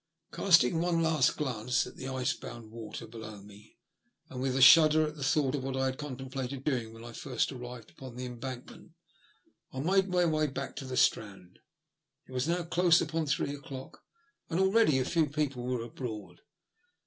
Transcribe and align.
Casting 0.33 0.79
one 0.81 1.03
last 1.03 1.37
glance 1.37 1.85
at 1.85 1.95
the 1.95 2.07
ice 2.07 2.33
bound 2.33 2.71
water 2.71 3.05
below 3.05 3.39
me, 3.39 3.77
and 4.31 4.41
with 4.41 4.55
a 4.55 4.59
shudder 4.61 5.05
at 5.05 5.15
the 5.15 5.23
thought 5.23 5.53
of 5.53 5.63
what 5.63 5.77
I 5.77 5.85
had 5.85 5.99
contemplated 5.99 6.63
doing 6.63 6.91
when 6.91 7.03
I 7.03 7.11
first 7.11 7.51
arrived 7.51 7.91
upon 7.91 8.15
the 8.15 8.25
Embankment, 8.25 8.93
I 9.71 9.79
made 9.79 10.09
my 10.09 10.25
way 10.25 10.47
back 10.47 10.71
into 10.71 10.85
the 10.85 10.97
Strand. 10.97 11.59
It 12.27 12.31
was 12.31 12.47
now 12.47 12.63
close 12.63 12.99
upon 12.99 13.27
three 13.27 13.53
o'clock, 13.53 14.01
and 14.49 14.59
already 14.59 14.97
a 14.97 15.05
few 15.05 15.27
people 15.27 15.67
were 15.67 15.83
abroad. 15.83 16.41